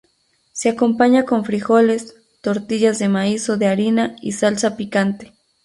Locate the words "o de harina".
3.49-4.15